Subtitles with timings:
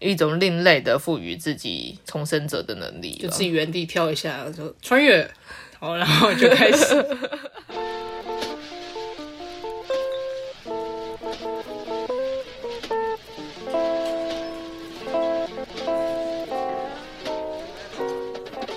[0.00, 3.16] 一种另类的赋予自己重生者的能力。
[3.20, 5.28] 就自己原地跳一下，说穿越，
[5.78, 7.04] 好，然后就开始。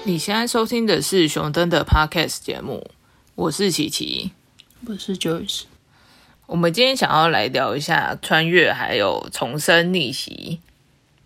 [0.04, 2.90] 你现在收听的是熊登的 Podcast 节目，
[3.36, 4.32] 我是琪琪。
[4.88, 5.66] 我是 Joyce，
[6.48, 10.60] 我们今天想要来聊一下穿越，还有重生逆袭。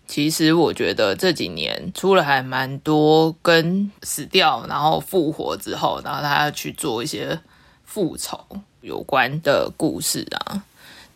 [0.08, 7.38] 其实我觉得这几年出了还蛮多跟死掉然后复活之后，然后他要去做一些
[7.84, 8.38] 复仇
[8.80, 10.62] 有关的故事啊，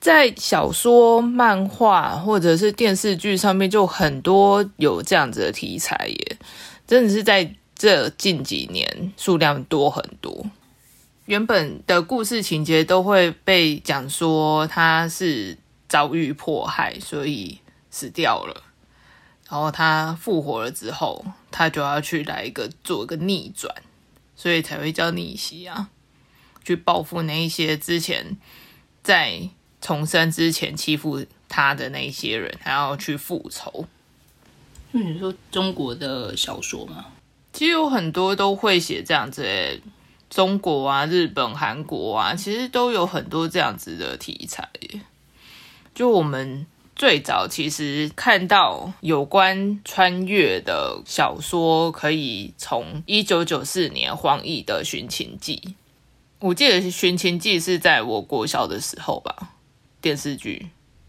[0.00, 6.36] 在小说、漫画或者是电视剧上面就很多有这样子的题材耶，
[6.86, 10.44] 真的是在这近几年数量多很多。
[11.26, 15.56] 原本的故事情节都会被讲说他是
[15.88, 18.62] 遭遇迫害，所以死掉了。
[19.50, 23.74] 然后他复活了之后，他就要去来一个做一个逆转，
[24.36, 25.90] 所以才会叫逆袭啊，
[26.64, 28.36] 去报复那一些之前
[29.02, 29.48] 在
[29.80, 33.86] 重生之前欺负他的那一些人，还要去复仇。
[34.92, 37.06] 那你说中国的小说吗？
[37.52, 39.82] 其实有很多都会写这样子诶。
[40.28, 44.68] 中国啊、日本、韩国啊，其实都有很多这样子的题材。
[45.92, 46.64] 就我们
[47.00, 55.62] 最早其实看到有关穿越的小说，可以从一九九四年黄奕的《寻秦记》。
[56.40, 59.34] 我记得《寻秦记》是在我国小的时候吧，
[60.02, 60.68] 电视剧。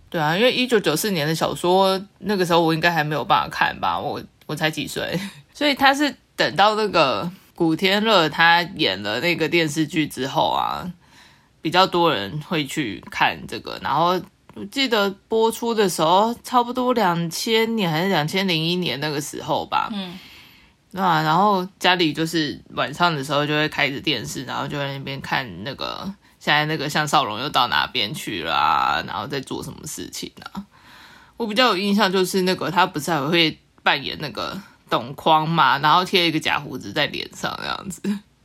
[0.09, 5.19] 对啊，因为一九九四年的小说，那个时候我应该还没有办法看吧，我我才几岁，
[5.53, 7.29] 所以他是等到那个。
[7.53, 10.89] 古天乐他演了那个电视剧之后啊，
[11.61, 13.77] 比较多人会去看这个。
[13.83, 14.19] 然后
[14.55, 19.89] 我记得播出的时候，差不多两千年还是两千零一年那个时候吧。
[19.91, 20.17] 嗯，
[20.91, 26.03] 那然后家里就是晚上的时候就会开着电视，然后就在那边看那个
[26.39, 30.65] 现在那个向少龙又到哪边去了，然后在做什么事情啊？
[31.37, 34.61] 我比较有印象就是那个他不是还会扮演那个。
[34.91, 38.01] 董匡嘛，然后贴一个假胡子在脸上，这样子，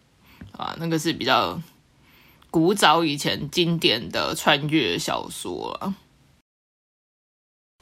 [0.56, 1.60] 啊，那个是比较
[2.56, 5.94] 古早以前经典的穿越小说啊。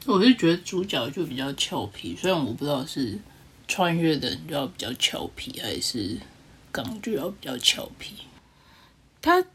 [0.05, 3.17] 我是觉得主角就比较俏皮，虽然我不知道是
[3.69, 6.19] 穿越的人就要比较俏皮，还是
[6.73, 8.17] 港剧要比较俏皮。
[9.23, 9.47] 他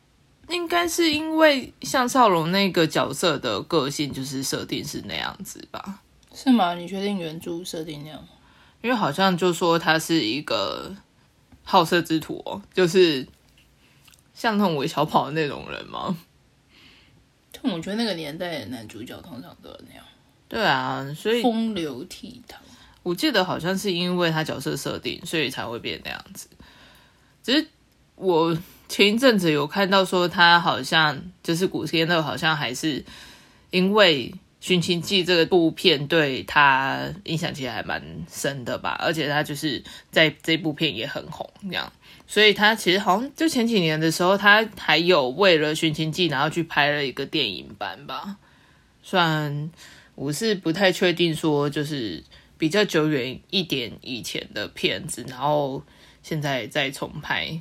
[0.47, 6.01] 应该是因为向少龙那个角色的个性就是设定是那样子吧？
[6.33, 6.75] 是吗？
[6.75, 8.25] 你确定原著设定那样？
[8.81, 10.95] 因为好像就说他是一个
[11.65, 13.27] 好色之徒哦，就是
[14.39, 16.17] 像那种韦小跑的那种人吗？
[17.51, 20.05] 但我觉得那个年代的男主角通常都那样。
[20.47, 22.55] 对啊，所以风流倜傥。
[23.03, 26.47] 我记得好像是因为他角色设定，所以才会变那样子。
[27.43, 27.67] 只是
[28.15, 28.57] 我
[28.87, 33.03] 前一阵子有看到说，他好像就是古天乐，好像还是
[33.71, 34.33] 因为。
[34.67, 41.89] 《寻秦记》这个部片对他影响其实还蛮深的吧，而且他就是在这部片也很红，这样，
[42.31, 48.37] 所以他其实好像就前几年的时候，他还有为了《寻秦记》然后去拍了一个电影版吧。
[49.01, 49.71] 虽然
[50.13, 52.23] 我是不太确定说，就是
[52.59, 55.81] 比较久远一点以前的片子，然后
[56.21, 57.59] 现在再重拍，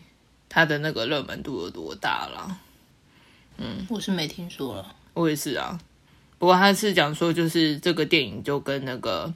[0.50, 2.60] 他的那个热门度有多大了？
[3.56, 5.80] 嗯，我是没听说了，我也是啊。
[6.38, 9.32] 不过他是讲说，就是这个电影就跟那个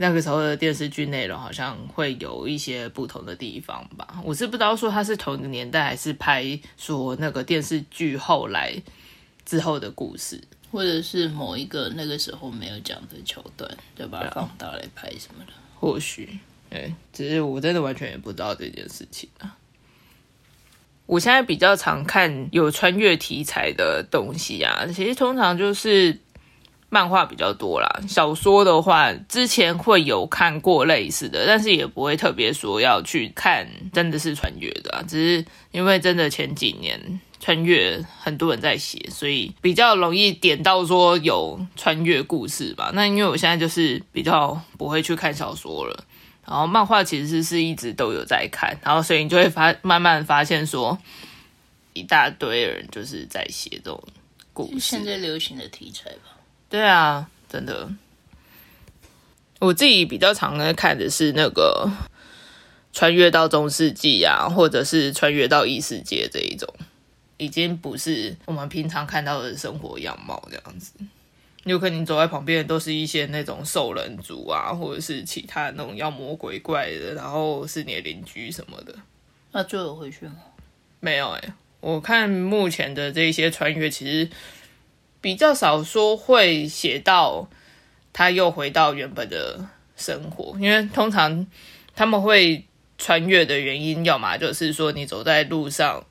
[0.00, 4.22] 那个时候的电视剧内容好像会有一些不同的地方吧。
[4.24, 8.72] 我是不知道说它是同一个年代，还是拍说那个电视剧后来
[9.44, 15.52] 之后的故事，或者是某一个那个时候没有讲的桥段，就把它放大来拍什么的。
[15.80, 16.38] 或许，
[16.70, 19.56] 对，只是我真的完全也不知道这件事情啊。
[21.06, 26.20] 我现在比较常看有穿越题材的东西啊，其实通常就是
[26.90, 28.00] 漫画比较多啦。
[28.08, 35.04] 小说的话，之前会有看过类似的，但是也不会特别说要去看，真的是穿越的。
[35.06, 42.90] 只是因为真的前几年穿越很多人在写，所以比较容易点到说有穿越故事吧。
[42.94, 46.04] 那因为我现在就是比较不会去看小说了。
[46.46, 50.96] 然后漫画其实是一直都有在看，然后所以你就会发慢慢发现说，
[51.92, 54.02] 一大堆人就是在写这种
[54.54, 56.37] 故事，现在流行的题材吧。
[56.68, 57.90] 对啊，真的。
[59.60, 61.90] 我自己比较常在看的是那个
[62.92, 66.72] 穿越到中世纪啊，或者是穿越到异世界这一种，
[67.38, 70.92] 已经不是我们平常看到的生活样貌这样子。
[71.64, 78.94] 有可能你走在旁边都是一些那种兽人族啊，或者是其他那种妖魔鬼怪的，然后是你的邻居什么的。
[79.52, 80.36] 那就有回去吗？
[81.00, 84.28] 没有哎、我看目前的这一些穿越，其实
[85.20, 87.48] 比较少说会写到
[88.12, 89.66] 他又回到原本的
[89.96, 91.46] 生活，因为通常
[91.94, 92.64] 他们会
[92.96, 96.04] 穿越的原因，要么就是说你走在路上，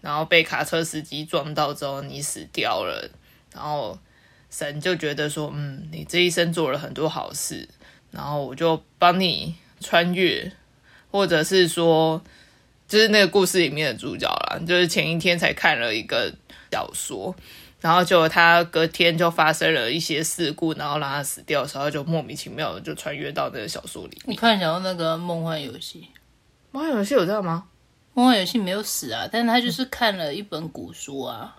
[0.00, 3.08] 然后被卡车司机撞到之后你死掉了，
[3.54, 3.98] 然后
[4.50, 7.68] 神就觉得说，嗯，你这一生做了很多好事，
[8.10, 10.52] 然后我就帮你穿越，
[11.10, 12.22] 或者是说。
[12.90, 16.34] 就是那个故事里面的主角啦，就是前一天才看了一个
[16.72, 17.32] 小说，
[17.80, 24.38] 然后就他隔天就发生了一些事故，然后让他死掉的时候，就莫名其妙的就穿越到那个小说里我面。
[24.38, 26.08] 突然想到那个梦幻游戏，
[26.70, 27.64] 梦幻，游戏有这样吗？
[28.12, 31.56] 梦幻游戏没有死啊，但他就是看了一本古书啊，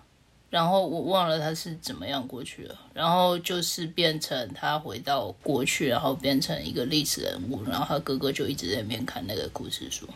[0.50, 10.06] 然后我忘了他是怎么样过去了，然后就是变成他回到过去，然后变成一个历史人物，然后他哥哥就一直在那边看那个故事书，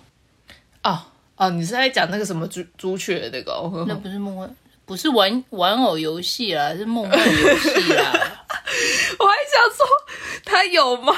[0.82, 1.00] 哦
[1.36, 3.84] 哦，你是在讲那个什么朱朱雀的那个、哦？
[3.88, 4.54] 那不是梦幻，
[4.86, 8.12] 不是玩玩偶游戏啦，是梦幻游戏啦。
[9.18, 9.86] 我还想说
[10.44, 11.12] 他有吗？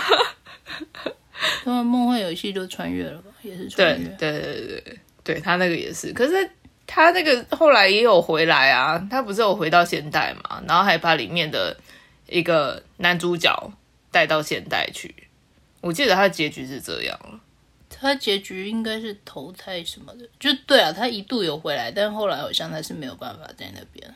[1.64, 4.08] 他们梦幻游戏都穿越了吧，也是穿越。
[4.18, 6.50] 对对对对，对他那个也是，可是
[6.86, 11.76] 他那个后来也有回来啊，他不是有回到现代嘛，然后还把里面的
[12.26, 13.72] 一个男主角
[14.10, 15.14] 带到现代去。
[15.82, 17.38] 我记得他的结局是这样了。
[18.00, 24.14] 他结局应该是投胎什么的，就对啊，他一度有回来，但后来好像他是没有办法在那边。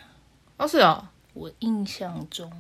[0.56, 2.50] 哦，是哦，我印象中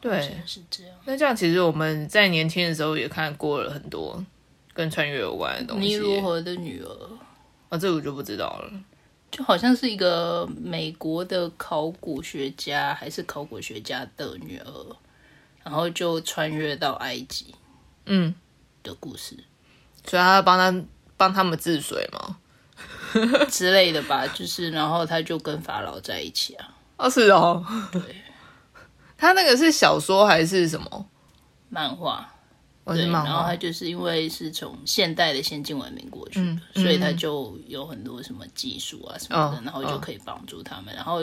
[0.00, 0.96] 对，是这样。
[1.04, 4.24] 那这样其实我们在年轻的时候也看过了很多
[4.72, 5.96] 跟穿越有关的东西尼。
[5.96, 7.10] 罗河的女儿，
[7.68, 8.72] 啊，这个我就不知道了。
[9.30, 14.96] 就好像是一个美国的考古学家还是考古学家的女儿，
[15.64, 17.54] 然后就穿越到埃及
[18.06, 18.34] 嗯，
[18.82, 19.36] 的故事
[20.06, 20.86] 所以他帮他
[21.16, 22.36] 帮他们治水嘛。
[23.50, 24.26] 之类的吧。
[24.28, 27.64] 就是然后他就跟法老在一起啊，哦，是哦。
[27.90, 28.00] 对，
[29.16, 31.06] 他那个是小说还是什么？
[31.68, 32.32] 漫画。
[32.84, 33.56] 对，漫画然后他。
[33.56, 41.20] 就是因为是从现代的先进文明过去的，嗯所以他就有很多什么技术啊什么的，哦然后就可以帮助他们，然后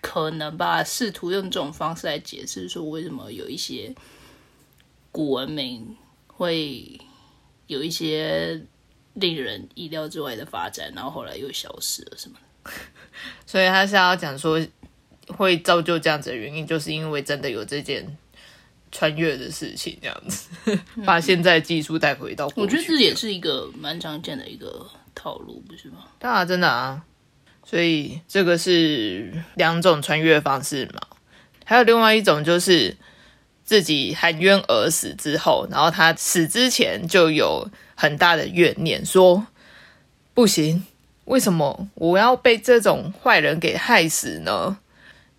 [0.00, 3.94] 可能吧，试图用这种方式来解释说为什么有一些
[5.12, 5.96] 古文明
[6.26, 7.00] 会
[7.66, 8.60] 有一些
[9.14, 12.70] 令人意料之外的发展，然后后来又消失了什么的。
[13.46, 14.60] 所以他是要讲说
[15.28, 18.16] 会造就这样子的原因，就是因为真的有这件
[18.90, 20.48] 穿越的事情，这样子
[21.06, 22.60] 把现在技术带回到过去。
[22.60, 26.04] 我觉得这也是一个蛮常见的一个套路，不是吗？
[26.18, 27.02] 当然真的啊，
[27.64, 31.00] 所以这个是两种穿越方式嘛。
[31.64, 32.96] 还有另外一种就是
[33.66, 39.46] 自己含冤而死之后，然后他死之前就有很大的怨念，说
[40.32, 40.86] 不行，
[41.24, 44.78] 为什么我要被这种坏人给害死呢？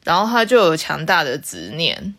[0.03, 2.13] 然后他就有强大的执念，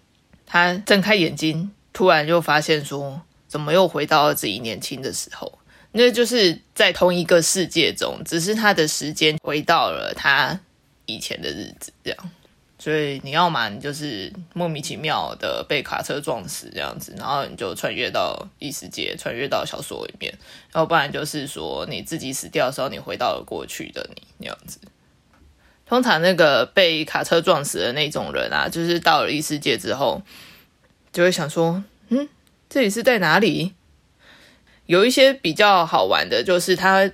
[0.46, 5.58] 他睁开眼睛，突然就发现说，怎么又回到了自己年轻的时候？
[5.92, 10.58] 那就是在同一个世界中，只是他的时间回到了他
[11.06, 12.30] 以前的日子，这样。
[12.78, 20.32] 所以你要嘛，你就是莫名其妙的被卡车撞死这样子，然后你就穿越到异世界，穿越到小说里面；
[20.74, 24.78] 要不然就是说你自己死掉的时候，你回到了过去的你那样子。
[25.86, 30.22] 通常那个被卡车撞死的那种人啊，就是到了异世界之后，
[31.12, 32.28] 就会想说，嗯，
[32.68, 33.74] 这里是在哪里？
[34.86, 37.10] 有一些比较好玩的，就是他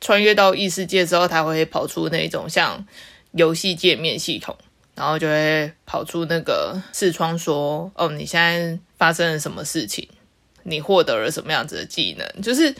[0.00, 2.86] 穿越到异世界之后，他会跑出那种像
[3.32, 4.56] 游戏界面系统，
[4.96, 10.08] 然后就会跑出那个视窗说：“哦，你现在发生了什么事情？
[10.64, 12.74] 你获得了什么样子的技能？”就是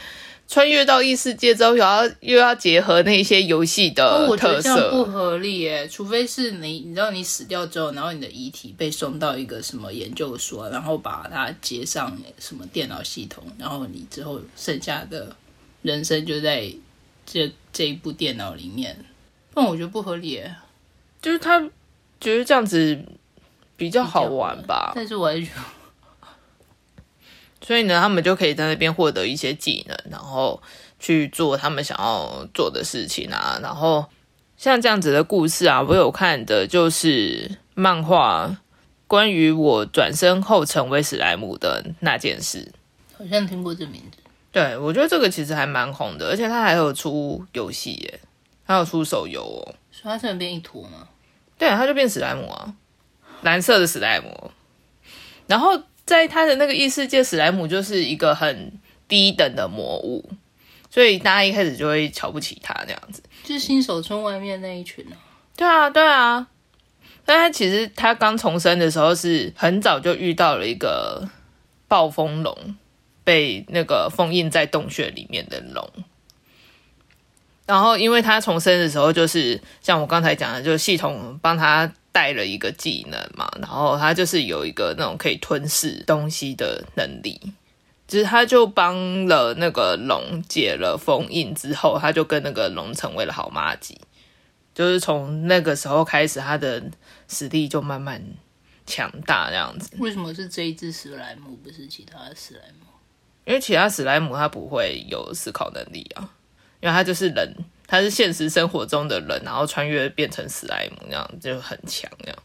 [0.48, 5.04] 穿越到异世界之后，又要又要结合那些游戏的哦我觉特得这样不。
[5.04, 15.34] 合理耶，除非是你，你知道你死掉之后，然后你的遗体被送到一个什么研究所，然后把它接上什么电脑系统，然后你之后剩下的
[15.82, 16.72] 人生就在
[17.26, 18.96] 这这一部电脑里面，
[19.52, 20.54] 但我觉得不合理耶。
[21.20, 21.68] 就是他
[22.20, 22.98] 觉得这样子
[23.76, 25.60] 比较好玩吧，但是我还是觉得
[27.60, 30.62] 所以呢，他们就可以在那边获得一些技能，然后
[31.00, 33.58] 去做他们想要做的事情啊。
[33.60, 34.06] 然后
[34.56, 38.56] 像这样子的故事啊，我有看的就是漫画，
[39.08, 42.72] 关于我转身后成为史莱姆的那件事。
[43.18, 44.18] 好像听过这名字。
[44.52, 48.20] 对，我觉得这个其实还蛮红的，而且它还有出游戏耶，
[48.64, 49.74] 还有出手游哦。
[49.90, 51.08] 所以它是能变一坨吗？
[51.58, 52.74] 对啊，他就变史莱姆啊，
[53.42, 54.50] 蓝色的史莱姆。
[55.46, 58.72] 然后在他的那个异世界，史莱姆就是一个很
[59.08, 60.28] 低等的魔物，
[60.90, 63.22] 所以大家一开始就会瞧不起他那样子。
[63.44, 65.16] 就是新手村外面那一群啊。
[65.56, 66.46] 对啊，对啊。
[67.24, 71.28] 但他其实他刚重生的时候是很早就遇到了一个
[71.88, 72.76] 暴风龙，
[73.24, 75.90] 被那个封印在洞穴里面的龙。
[77.66, 87.40] 然后因为他重生的时候，就是像我刚才讲的，就是系统帮他带了一个技能嘛，然后他就是有一个那种可以吞噬东西的能力。
[88.06, 94.00] 就是他就帮了那个龙解了封印之后，他就跟那个龙成为了好妈吉。
[94.72, 96.80] 就是从那个时候开始，他的
[97.26, 98.22] 实力就慢慢
[98.86, 99.90] 强大这样子。
[99.98, 102.86] 为什么是这一只史莱姆，不是其他的史莱姆？
[103.44, 106.30] 因为其他史莱姆它不会有思考能力啊，
[106.86, 107.52] 因为它就是人，
[107.88, 112.08] 他是现实生活中的人，然后穿越变成史莱姆，那样就很强。
[112.22, 112.38] 这样，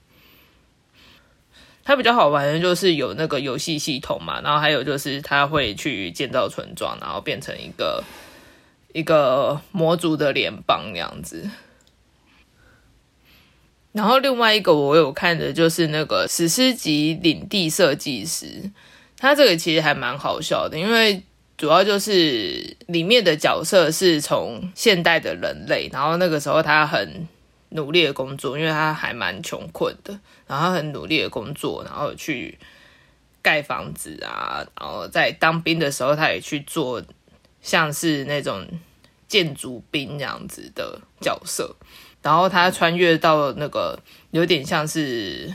[1.84, 8.04] 它比较好玩的就是有那个游戏系统嘛，然后还有就是它会去建造村庄，然后变成一个
[8.94, 11.48] 一个魔族的联邦那样子。
[13.92, 18.72] 然后另外一个我有看的就是那个史诗级领地设计师，
[19.18, 21.22] 他这个其实还蛮好笑的，因为
[21.62, 27.28] 主要就是里面的角色是从现代的人类，然后那个时候他很
[27.70, 32.58] 努力的工作，因为他还蛮穷困的，然后很努力的工作，然后去
[33.44, 37.00] 盖房子啊，然后在当兵的时候他也去做
[37.62, 38.66] 像是那种
[39.28, 41.76] 建筑兵这样子的角色。
[42.24, 44.00] 然后他穿越到那个
[44.32, 45.54] 有点像是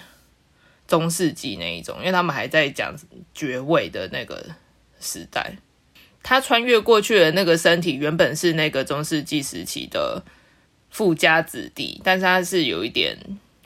[0.86, 2.94] 中世纪那一种，因为他们还在讲
[3.34, 4.46] 爵位的那个
[5.00, 5.56] 时代。
[6.28, 10.20] 他穿越过去的那个身体原本是那个中世纪时期的
[10.90, 13.16] 富家子弟，但是他是有一点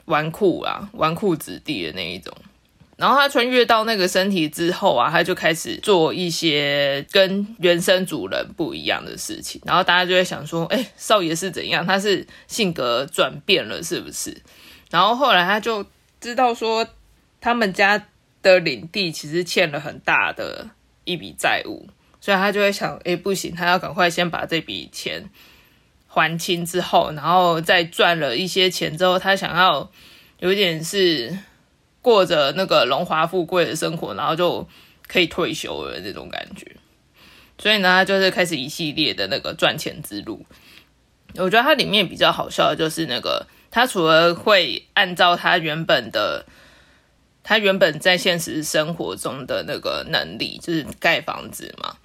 [0.05, 2.31] 纨绔啊，纨绔子弟的那一种。
[2.97, 9.59] 然后他穿越到那个身体之后啊，他就开始做一些跟原生主人不一样的事情。
[9.65, 11.83] 然后大家就会想说：“哎，少爷是怎样？
[11.83, 14.39] 他是性格转变了，是不是？”
[14.91, 15.83] 然后后来他就
[16.19, 16.87] 知道说，
[17.39, 18.05] 他们家
[18.43, 20.69] 的领地其实欠了很大的
[21.05, 21.89] 一笔债务，
[22.21, 25.29] 所以他就会想：“哎，不行，他要赶快先把这笔钱
[26.07, 29.91] 还清之后，然后再赚了一些钱之后，他想要
[30.39, 31.37] 有点是。”
[32.03, 34.67] 过着那个荣华富贵的生活，然后就
[35.07, 36.65] 可以退休了这种感觉。
[37.59, 40.43] 所以呢，他就是开始一系列的那个赚钱之路。
[41.35, 46.47] 我觉得它里面比较好笑的就是那个，他除了会按照他原本的，
[47.43, 51.97] 他原本在现实生活中的那个能力，就是盖房子嘛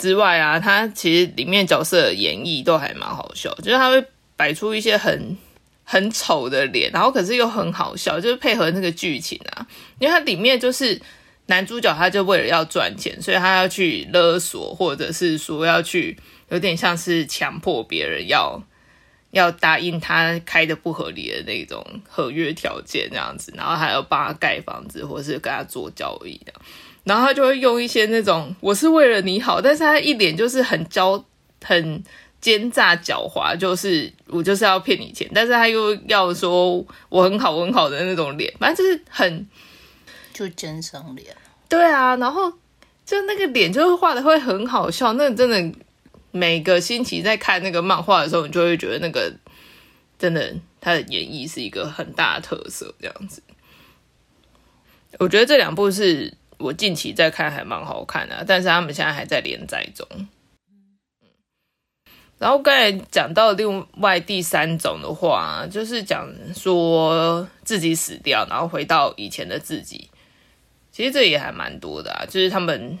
[0.00, 4.04] 之外啊，他其实里面角色的演绎都还蛮好笑，就是他会
[4.34, 5.36] 摆出一些很。
[5.82, 9.66] 很丑的脸，然后可是又很好笑，就是配合那个剧情啊。
[9.98, 11.02] 因为它里面就是
[11.46, 16.16] 男主角，他就为了要赚钱，所以他要去勒索，或者是说要去
[16.50, 18.62] 有点像是强迫别人要
[19.32, 26.52] 要答应他开的不合理的那种合约条件这样子，然后还要帮他盖房子，或者是跟他做交易的。
[27.04, 31.22] 然后他就会用一些那种我是为了你好，但是他一脸就是很骄
[31.64, 32.02] 很。
[32.40, 39.46] 奸诈狡猾，就是我就是要骗你钱，但是他又要说我很好，我很好的那种脸，反正就是很
[40.32, 41.36] 就奸商脸。
[41.68, 42.50] 对啊，然后
[43.04, 45.78] 就那个脸就是画的会很好笑，那真的
[46.30, 49.30] 每个星期在看那个漫画的时候，你就会觉得那个
[50.18, 53.42] 真的他的演绎是一个很大的特色，这样子。
[55.18, 60.06] 我觉得这两部是我近期在看还蛮好看的，但是他们现在还在连载中。
[62.38, 70.08] 然后刚才讲到另外第三种的话，就是讲说自己死掉，然后回到以前的自己。
[70.90, 72.98] 其实这也还蛮多的，就是他们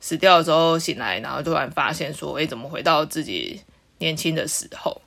[0.00, 3.60] 死掉的时候醒来，然后突然发现说，哎，怎么回到自己
[3.98, 5.02] 年轻的时候？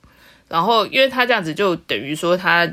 [0.46, 2.70] 然后因为他这样子，就等于说他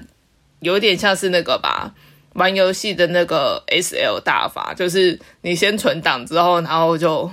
[0.60, 1.96] 有点像是那个吧，
[2.38, 7.30] 玩游戏的那个 S L 大法，就是你先存档之后，然后就。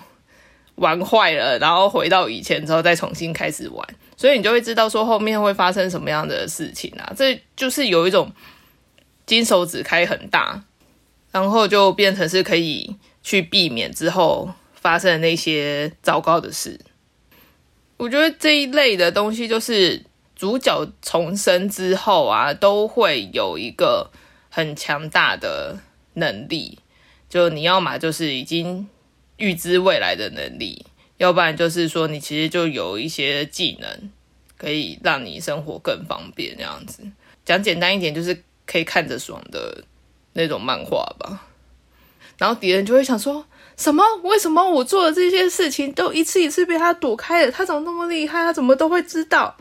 [0.76, 7.12] 玩坏了，然后回到以前之后再重新开始玩，所以你就会知道说后面会发生什么样的事情啊！
[7.16, 8.32] 这就是有一种
[9.24, 10.64] 金手指开很大，
[11.30, 16.80] 然后就变成是可以去避免之后发生的那些糟糕的事。
[17.96, 20.02] 我觉得这一类的东西就是
[20.34, 24.10] 主角重生之后啊，都会有一个
[24.54, 25.80] 很强大的
[26.14, 26.78] 能力，
[27.28, 28.88] 就你要嘛就是已经。
[29.36, 34.10] 预知未来的能力，要不然就是说你其实就有一些技能，
[34.56, 36.56] 可以让你生活更方便。
[36.56, 37.02] 这样子
[37.44, 39.82] 讲简单一点，就是可以看着爽的
[40.34, 41.48] 那种漫画吧。
[42.38, 43.44] 然后敌人就会想说
[43.76, 44.04] 什么？
[44.22, 47.50] 为什么我做的这些事情都一次一次被他躲开了？
[47.50, 48.44] 他怎么那么厉害？
[48.44, 49.56] 他怎么都会知道？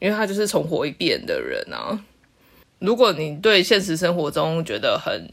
[0.00, 2.04] 因为他就是重活一遍的人啊！
[2.80, 5.30] 如果你对现实生活中觉得很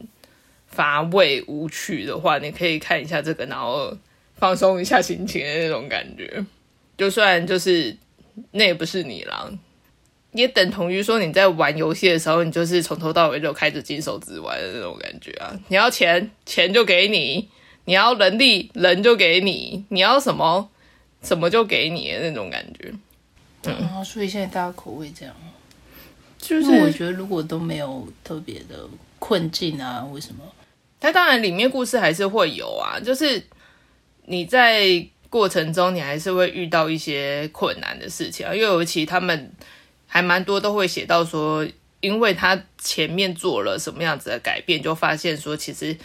[0.68, 3.98] 乏味无趣的话，你可以看一下这个，然后
[4.36, 6.46] 放松一下心情的那种感觉。
[6.98, 7.96] 就算就是
[8.52, 9.50] 那也不是你啦，
[10.32, 15.58] 也等同于说你在玩游戏的时候，你就是从头到尾就开着金手指玩的那种感觉啊！
[15.70, 17.48] 你要钱，钱就给你；
[17.86, 20.70] 你要人力，人就给你；你要什么，
[21.24, 22.94] 什么就给你的那种感觉。
[23.64, 25.34] 嗯，所以现在大家口味这样，
[26.48, 28.88] 就是我觉得如果都没有特别的
[29.20, 30.42] 困境啊，为什么？
[30.98, 33.44] 它当然里面故事还是会有啊，就是
[34.26, 39.52] 你在过程中你还是会遇到一些困难的事情啊，因为尤其他们
[40.06, 41.68] 还蛮多都会写到说，
[42.00, 45.98] 因为他前面做了什么样子的改变，就发现说其实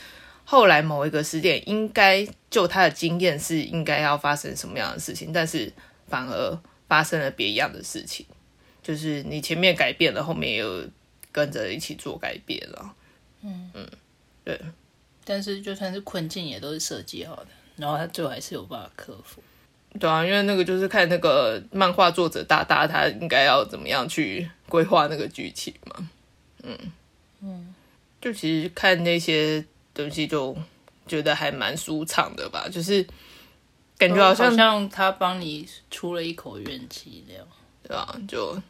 [0.44, 5.72] 后来某一个时点应该就他的经验是应该要发生什么样的事情，但是
[6.08, 6.58] 反而
[6.88, 8.26] 发生了别样的事情，
[8.82, 10.84] 就是你前面改变了，后面也有
[11.30, 12.94] 跟着一起做改变了。
[13.42, 13.88] 嗯嗯，
[14.44, 14.60] 对。
[15.24, 17.46] 但是就算是困境，也都是设计好的，
[17.76, 19.40] 然后他最后还是有办法克服。
[20.00, 26.10] 对啊，因为那个就是看那个漫画作者大大他应该要怎么样去规划那个剧情嘛。
[26.62, 26.76] 嗯
[27.40, 27.74] 嗯，
[28.20, 30.56] 就其实看那些东西就
[31.06, 33.06] 觉得还蛮舒畅的吧，就是
[33.98, 37.46] 感觉好像好像他帮你出了一口怨气那样。
[37.82, 38.60] 对啊，就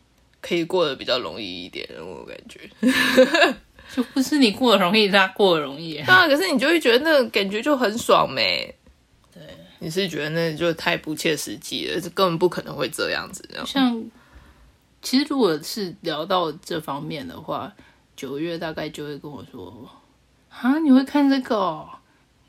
[0.42, 2.68] 可以过得比较容易一点，我感觉。
[3.94, 5.94] 就不是你过得容易，他过得容易。
[5.94, 8.74] 对啊，可是你就会觉得那个感觉就很爽没？
[9.32, 9.42] 对，
[9.80, 13.46] 你是觉得那就太不切实际了，这根本不可能会这样子。
[13.66, 14.02] 像
[15.02, 17.70] 其实如果是聊到这方面的话，
[18.16, 19.88] 九月大概就会跟我说
[20.48, 21.88] ：“啊，你会看这个、哦？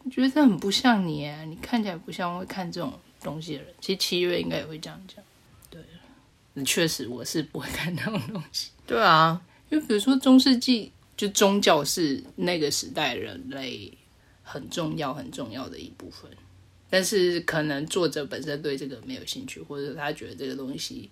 [0.05, 5.21] 我觉得这很不像你耶，你看起来不像会看这种东西的人。”其实七月应该也会这样讲。
[6.53, 8.71] 对，确实我是不会看那种东西。
[8.85, 13.91] 对啊，因为比如说中世纪，就宗教是那个时代人类
[14.43, 16.29] 很重要、很重要的一部分。
[16.89, 21.09] 但是可能作者本身对这个没有兴趣，或者他觉得这个东西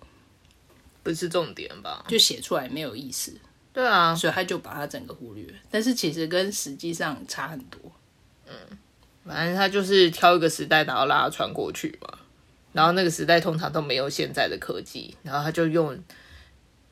[1.02, 2.04] 不是重点吧？
[2.06, 3.34] 就写出来没有意思，
[3.72, 5.44] 对啊，所以他就把它整个忽略。
[5.70, 7.80] 但是其实跟实际上差很多。
[8.46, 8.54] 嗯
[9.24, 12.18] 反正他就是挑一个时代，然后让他穿过去嘛。
[12.72, 15.98] 然后那个时代通常都没有现在的科技，然后他就用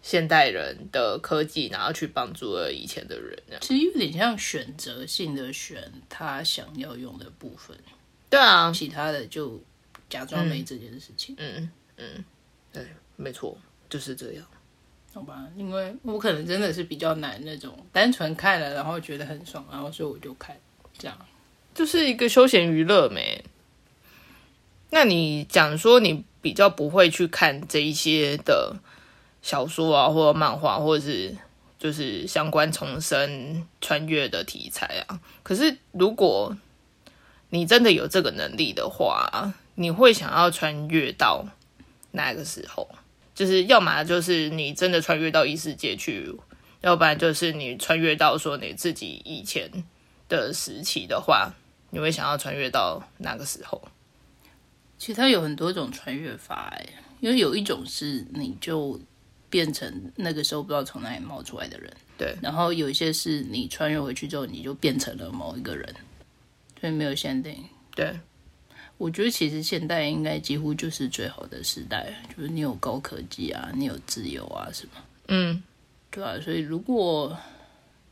[0.02, 3.36] 现代人的科技，然后去帮助了以前的人。
[3.60, 7.76] 其实有点像选择性的选他想要用的部分，
[8.28, 9.62] 对啊，其他的就
[10.08, 12.24] 假装没这件事情，嗯嗯，
[12.72, 14.44] 对，没错，就是这样。
[15.12, 15.46] 好吧？
[15.56, 20.56] 因为我可能真的是比较难那种单纯看了然后觉得很爽，然后所以我就看
[20.96, 21.18] 这样。
[21.74, 23.44] 就是一个休闲娱乐没。
[24.90, 28.76] 那你讲说你比较不会去看这一些的
[29.40, 31.36] 小说啊，或者漫画，或者是
[31.78, 35.20] 就是相关重生穿越的题材啊。
[35.42, 36.56] 可是如果
[37.50, 41.46] 你真的有这个能力的话，你会想要穿越到
[42.12, 42.88] 哪个时候？
[43.34, 46.30] 就是要么就是你真的穿越到异世界去，
[46.80, 49.70] 要不然就是你穿越到说你自己以前
[50.28, 51.50] 的时期的话，
[51.90, 53.80] 你会想要穿越到哪个时候？
[55.00, 56.86] 其实它有很多种穿越法哎，
[57.20, 59.00] 因为有一种是你就
[59.48, 65.94] 变成那个时候不知道从哪里冒出来的人，对，然后有一些是你穿越回去之后你就变成了某一个人，
[66.78, 67.64] 所以没有限定。
[67.94, 68.20] 对，
[68.98, 75.62] 我觉得其实现代应该几乎就是最好的时代，就是你有高科技啊，你有自由啊什么，嗯，
[76.10, 77.34] 对啊，所以如果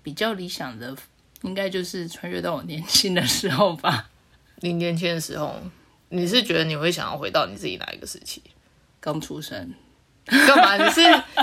[0.03, 0.96] 比较理想的，
[1.42, 4.09] 应该就是穿越到我年轻的时候吧，
[4.61, 5.55] 你年轻的时候，
[6.11, 8.42] 你是觉得你会想要回到你自己哪一个时期？
[9.01, 9.73] 刚出生。
[10.27, 10.77] 干嘛？
[10.77, 11.01] 你是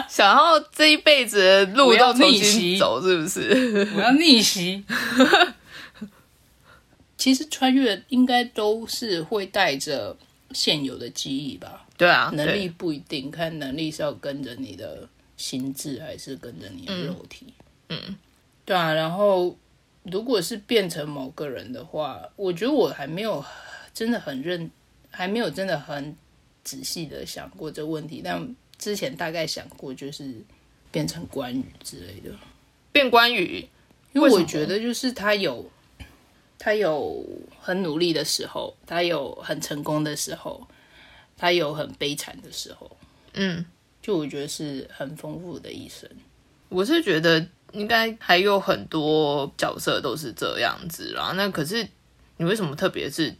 [0.07, 3.89] 想要这一辈子的路我要都重逆袭新走，是不是？
[3.95, 4.83] 我要逆袭。
[7.17, 10.15] 其实穿越应该都是会带着
[10.51, 17.47] 现有的记忆吧，对啊，能力不一定，看能力是要跟着你的心智，还是跟着你的肉体。
[17.89, 18.15] 嗯，
[18.63, 18.93] 对啊。
[18.93, 19.57] 然后
[20.03, 23.43] 如果是变成某个人的话，我觉得我还没有
[23.95, 24.69] 真的很认，
[25.09, 26.15] 还没有真的很
[26.63, 30.35] 仔细的想过这个问题，但之前大概想过，就是
[30.91, 32.29] 变成关羽之类的。
[32.91, 33.67] 变关羽，
[34.13, 35.69] 因为我觉得就是他有
[36.59, 37.25] 他有
[37.59, 40.67] 很努力的时候，他有很成功的时候，
[41.37, 42.97] 他有很悲惨的时候，
[43.33, 43.65] 嗯，
[44.01, 46.09] 就我觉得是很丰富的一生。
[46.67, 51.33] 我是觉得应该还有很多角色都是这样子啦。
[51.35, 51.87] 那可是
[52.37, 53.33] 你为什么特别是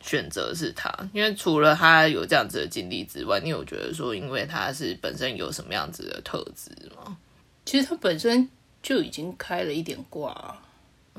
[0.00, 0.92] 选择是他？
[1.12, 7.16] 因为除了他有这样子的经历之外，你有觉得说，因为他是本身有什么样子的特质吗？
[7.64, 8.48] 其实他本身
[8.82, 10.56] 就已经开了一点挂、啊，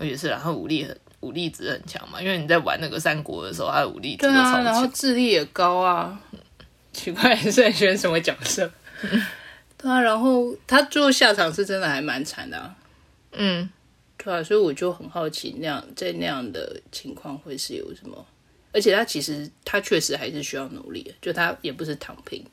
[0.01, 2.21] 也是然后武力很武力值很强嘛。
[2.21, 4.85] 因为你在玩那个三国的时候，他的武力值对啊，然后。
[4.87, 6.19] 智力也高啊。
[6.91, 8.69] 奇怪，是在选什么角色？
[9.77, 12.75] 对啊，然后他最后下场是真的还蛮惨的、啊。
[13.31, 13.69] 嗯，
[14.17, 18.25] 对啊，所以我就很好奇，那样在那样的情况会是有什么？
[18.71, 22.43] 而且他其实他确实还是需要努力的，就他也不是躺平，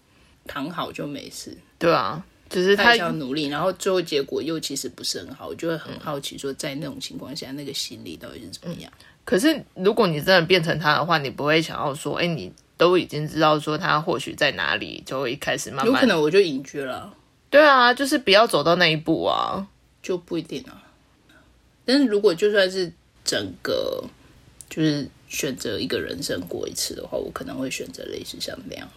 [0.46, 8.90] 躺好就没事，对啊，就是他他要努力，然后最后结果又其实不是很好，我就会很好奇说，在那种情况下，那个心理到底是怎么样？
[9.24, 16.06] 可是如果你真的变成他的话，你不会想要说，哎，你都已经知道说他或许在哪里，就会一开始慢慢有可。
[16.06, 17.14] 能我就隐居了，
[17.50, 19.68] 对啊，就是不要走到那一步啊。
[20.02, 20.82] 就不一定啊。
[21.84, 22.90] 但是如果就算是
[23.24, 24.02] 整个
[24.70, 28.88] 就是选择一个人生过一次的话，我可能会选择类似像那样。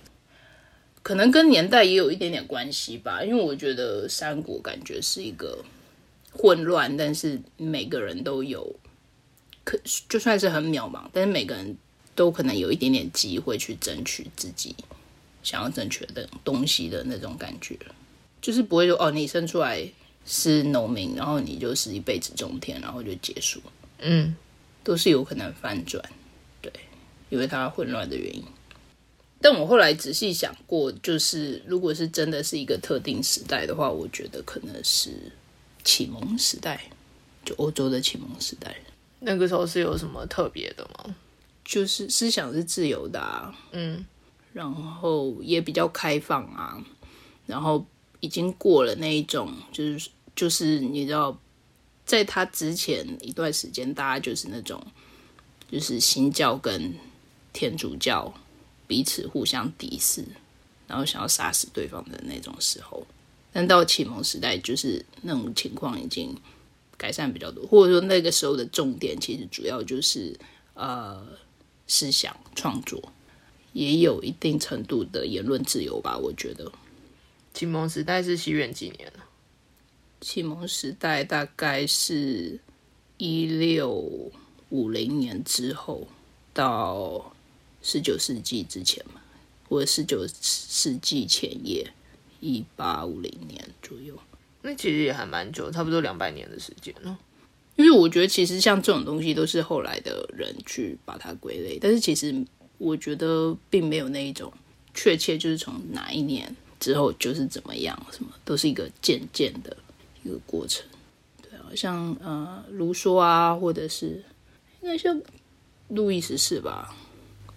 [1.04, 5.64] 可能跟年代也有一点点关系吧，因为我觉得三国感觉是一个
[6.32, 8.76] 混乱，但是每个人都有，
[9.64, 11.76] 可就算是很渺茫，但是每个人
[12.14, 14.76] 都可能有一点点机会去争取自己
[15.42, 17.76] 想要争取的东西的那种感觉，
[18.40, 19.84] 就是不会说哦，你生出来
[20.24, 23.60] 是农民，然后你就是一辈子种田，然后就结束，
[23.98, 24.36] 嗯，
[24.84, 26.04] 都是有可能翻转，
[27.32, 28.44] 因为它混乱的原因。
[29.42, 35.10] 但我后来仔细想过，就是如果是真的是一个特定时代的话，我觉得可能是
[35.84, 36.80] 启蒙时代，
[37.44, 38.78] 就欧洲的启蒙时代，
[39.22, 41.16] 那个时候是有什么特别的吗？
[41.66, 44.06] 就是思想是自由的啊，嗯，
[44.54, 46.78] 然后也比较开放啊，
[47.48, 47.84] 然后
[48.20, 51.40] 已经过了那一种，就是就是你知道，
[52.06, 54.86] 在他之前一段时间，大家就是那种
[55.72, 56.94] 就是新教跟
[57.54, 58.34] 天主教
[58.88, 60.26] 彼此互相敌视，
[60.88, 63.06] 然后想要杀死对方的那种时候。
[63.52, 66.36] 但到启蒙时代，就是那种情况已经
[66.98, 70.40] 改善比较多，或者说那个时候的重点其实主要就是
[70.74, 71.26] 呃
[71.88, 73.12] 思想创作。
[73.74, 76.70] 也有一定程度的言论自由吧，我觉得。
[77.54, 79.26] 启蒙时代是西元几年了
[80.20, 82.60] 启蒙时代大概是
[83.18, 83.90] 一六
[84.70, 86.08] 五零年之后
[86.54, 87.31] 到
[87.82, 89.22] 十九世纪之前嘛，
[89.68, 91.92] 或者十九世纪前夜，
[92.40, 94.18] 一八五零年左右。
[94.62, 97.18] 那其实也还蛮久，差不多两百年的时间了。
[97.78, 102.46] 因为我觉得其实像这种东西都是后来的人去把它归类，但是其实
[102.78, 104.54] 我觉得并没有那一种
[104.94, 109.76] 确切就是从哪一年之后就是怎么样，什么都是一个渐渐的
[110.22, 110.86] 一个过程。
[111.42, 114.24] 对啊，像呃卢梭啊，或者是
[114.82, 115.20] 应该像
[115.88, 116.94] 路易十四吧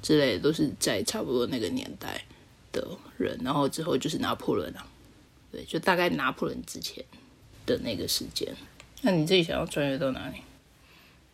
[0.04, 2.22] 之类的，都是在差不多那个年代
[2.70, 2.86] 的
[3.16, 4.86] 人，然后之后就是拿破仑啊，
[5.50, 7.02] 对，就大概拿破仑之前
[7.64, 8.54] 的那个时间。
[9.00, 10.36] 那你自己想要穿越到哪里？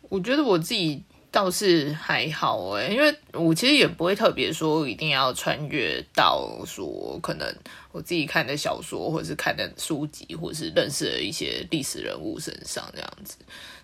[0.07, 7.55] 我觉得我自己倒是还好诶、因为我其实也不会特别说一定要穿越到说可能
[7.91, 13.37] 我自己看的小说，或者是看的书籍，或者是认识的一些历史人物身上这样子。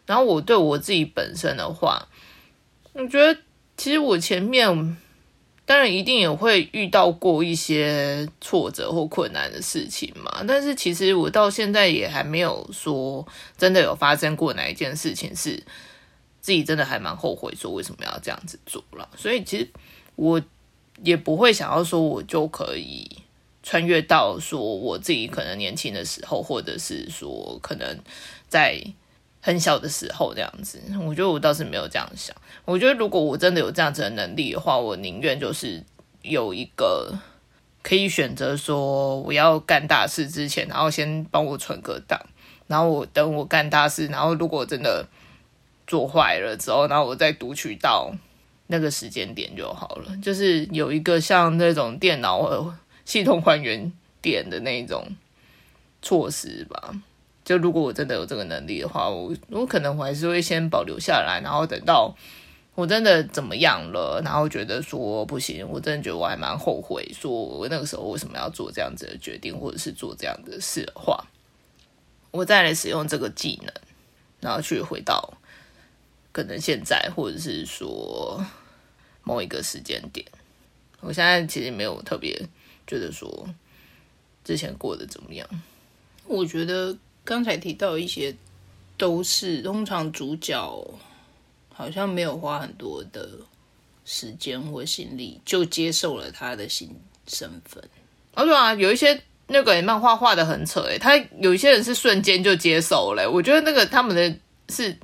[0.06, 2.08] 然后我对我自己本身的话，
[2.94, 3.40] 我觉得
[3.78, 4.98] 其实我前面
[5.66, 13.26] 当然一定也会遇到过一些挫折或困难的事情嘛，但是其实我到现在也还没有说
[13.58, 15.62] 真的有发生过哪一件事情是
[16.42, 19.68] 自己真的还蛮后悔说为什么要这样子做了，所以其实
[20.16, 20.42] 我
[21.04, 23.06] 也不会想要说我就可以
[23.62, 28.00] 穿越到说我自己可能年轻的时候，或者是说可能
[28.48, 28.82] 在
[29.40, 32.36] 很小的时候这样子，我觉得我倒是没有这样想。
[32.66, 35.84] 我觉得如果我真的有这样子的能力的话，我宁愿就是
[36.22, 37.18] 有一个
[37.82, 42.20] 可以选择说我要干大事之前，然后先帮我存个档，
[42.68, 45.08] 然后我等我干大事，然后如果真的
[45.86, 48.14] 做坏了之后，然后我再读取到
[48.68, 50.18] 那个时间点就好了。
[50.22, 53.90] 就是有一个像那种电脑系统还原
[54.22, 55.08] 点的那种
[56.02, 56.94] 措施吧。
[57.48, 62.14] 就如果我真的有这个能力的话，我我可能我还是会先保留下来，然后等到
[62.76, 71.26] 我真的怎么样了，然后觉得说不行，我真的觉得我还蛮后悔，说我那个时候为什么要做这样子的决定，或者是做这样的事的话，
[72.32, 73.74] 我再来使用这个技能，
[74.42, 75.38] 然后去回到
[76.34, 78.46] 可能现在，或者是说
[79.24, 80.28] 某一个时间点。
[81.00, 82.46] 我现在其实没有特别
[82.86, 83.48] 觉得说
[84.44, 85.48] 之前过得怎么样。
[86.26, 86.98] 我觉得
[87.28, 88.34] 刚才提到一些，
[88.96, 90.58] 都是通常主角
[91.74, 93.30] 好像没有花很多的
[94.06, 96.90] 时间或心力，就接受了他的新
[97.28, 97.84] 身份。
[98.34, 104.34] 哦，对啊，有一些那个漫画画的很扯诶，他有一些人是瞬间就接受了，我觉得那个他们的
[104.70, 104.98] 是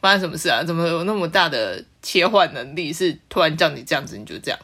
[0.00, 0.62] 发生什么事啊？
[0.62, 2.92] 怎么有那么大的切换能力？
[2.92, 4.60] 是突然叫你这样子，你就这样？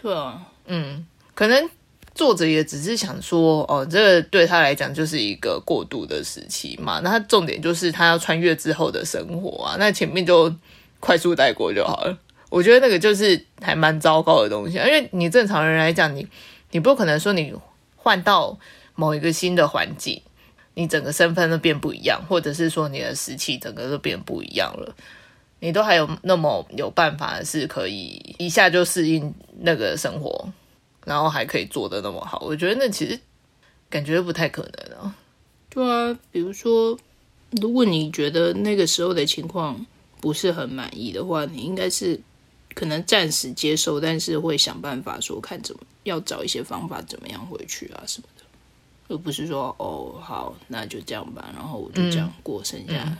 [0.00, 1.68] 对啊，嗯，可能
[2.20, 7.00] 作者也只是想说，哦，这个对他来讲就是一个过渡的时期嘛。
[7.02, 10.54] 那他重点就是他要穿越之后的生活啊，那前面就
[11.00, 12.18] 快速带过就好了。
[12.50, 16.28] 我觉得那个就是还蛮糟糕的东西，因为你正常人来讲，你
[16.72, 17.54] 你不可能说你
[17.96, 18.58] 换到
[18.94, 20.20] 某一个新的环境，
[20.74, 24.94] 你整个身份都变不一样，或者是说你的时期整个都变不一样了，
[25.60, 30.46] 你都还有那么有办法是可以一下就适应那个生活，
[31.10, 33.18] 然后还可以做的那么好，我觉得那其实
[33.88, 35.16] 感觉不太可能啊。
[35.68, 36.96] 对啊，比如说，
[37.60, 39.84] 如果你觉得那个时候的情况
[40.20, 42.20] 不是很满意的话，你应该是
[42.74, 48.44] 可能暂时接受，但是会想办法说看怎么要找一些方法怎么样回去啊什么的，
[49.12, 53.18] 而不是说哦好那就这样吧，然后我就这样过剩下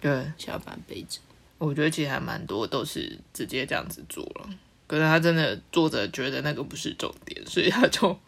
[0.00, 1.18] 对，下半辈子。
[1.58, 4.48] 我觉得其实还蛮多都是直接这样子做了，
[4.86, 8.18] 可是他真的作者觉得那个不是重点，所以他就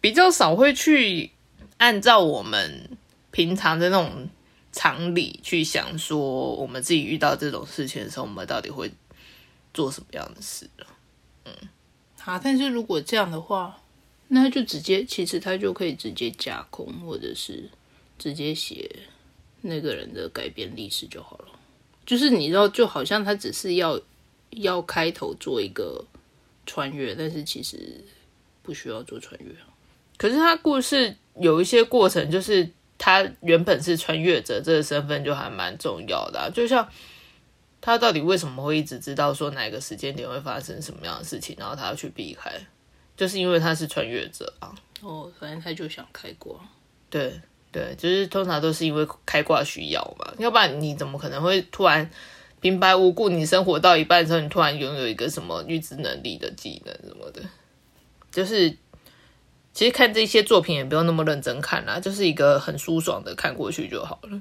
[0.00, 1.30] 比较少会去
[1.78, 2.96] 按照我们
[3.30, 4.28] 平常的那种
[4.72, 8.90] 常理去想，说我们自己遇到这种事情的时候，我们到底会
[9.72, 10.68] 做什么样的事
[11.44, 11.52] 嗯。
[12.24, 13.78] 啊，但是如果这样的话，
[14.28, 17.68] 那就直接其实他就可以直接架空，或者是
[18.18, 18.90] 直接写
[19.60, 21.46] 那个人的改变历史就好了。
[22.06, 24.00] 就是你知道，就好像他只是要
[24.52, 26.04] 要开头做一个
[26.66, 28.02] 穿越，但是其实
[28.62, 29.46] 不需要做穿越。
[30.16, 36.88] 可是他故事有一些过程，就是他原本是穿越者这个身份就还蛮重要的、就像
[37.80, 42.52] 他到底为什么会一直知道说哪个时间点会发生什么样的事情，然后他要去避开，
[43.16, 44.72] 就是因为他是穿越者啊。
[45.00, 46.54] 哦，反正他就想开挂。
[47.10, 47.40] 对
[47.72, 52.08] 对，就是通常都是因为开挂需要嘛，要不然你怎么可能会突然
[52.62, 57.42] 平白无故你生活到一半的时候，你突然拥有一个什么预知能力的技能什么的，
[58.30, 58.70] 就是
[59.74, 64.40] 其实看这些作品也不用那么认真看啦，就是一个很舒爽的看过去就好了。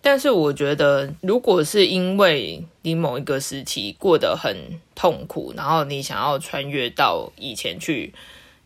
[0.00, 8.14] 但是我觉得，如果是因为你某一个时期过得很痛苦，然后你想要穿越到以前去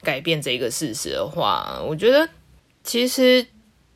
[0.03, 2.29] 改变这个事实的话，我觉得
[2.85, 3.47] 其实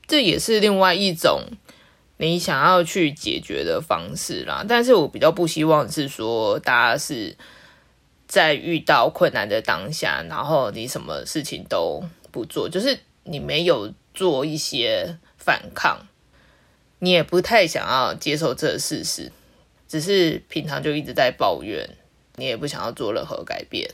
[0.06, 1.42] 这也是另外一种
[2.18, 4.64] 你想要去解决的方式啦。
[4.68, 7.36] 但是我比较不希望是说大家是
[8.26, 16.06] 在遇到困难的当下，然后你什么事情都不做，就是你没有做一些反抗。
[16.98, 19.30] 你也不太想要接受这个事实，
[19.86, 21.90] 只是平常就一直在抱怨，
[22.36, 23.90] 你也不想要做任何改变，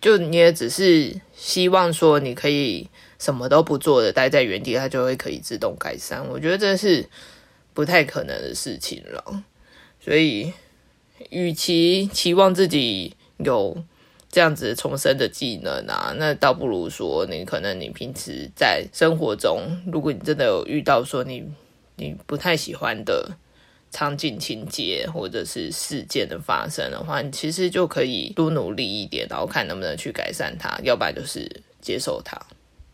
[0.00, 2.88] 就你也只是希望说你可以
[3.22, 6.26] 什么都不做的待在原地，它就会可以自动改善。
[6.28, 7.08] 我觉得这是
[7.72, 9.44] 不太可能的事情了，
[10.00, 10.52] 所以
[11.30, 13.84] 与其期望自己有
[14.28, 21.44] 这样子重生的技能啊，那倒不如说你可能你平时在生活中，如果你真的有遇到说你
[21.94, 23.30] 你不太喜欢的
[23.92, 32.36] 场景情节或者是事件的发生的话，你其实就可以多努力一点，然后看能不能去改善它，要不然就是接受它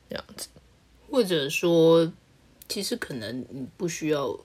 [0.08, 0.48] 这样子。
[1.10, 2.12] 或者说，
[2.68, 4.38] 其实可能你不需要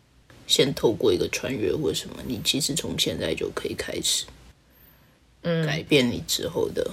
[0.47, 4.25] 先透过一个穿越或什么，你其实从现在就可以开始，
[5.41, 6.89] 嗯，改变你之后的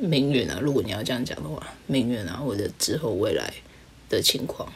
[0.00, 0.58] 命运啊。
[0.60, 3.52] 如果你要这样讲的话，命运啊，或者之后未来
[4.08, 4.72] 的情况，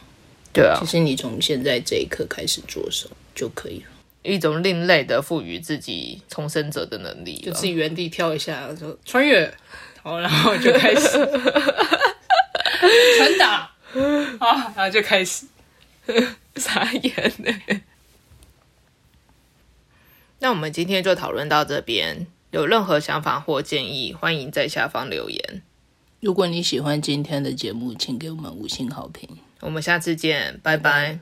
[0.51, 3.85] 对啊其，实你从现在这一刻开始着手就可以了。
[4.21, 9.49] 一种另类的赋予自己重生者的能力，就自己原地跳一下，说穿越，
[10.03, 11.17] 好，然后就开始
[12.79, 13.71] 传达
[14.39, 15.45] 啊，然后就开始。
[16.55, 17.81] 傻眼呢。
[20.39, 25.61] 那我们今天就讨论到这边，有任何想法或建议，欢迎在下方留言。
[26.21, 29.37] 如果你喜欢今天的节目，请给我们五星好评。
[29.61, 31.19] 我们下次见，拜拜。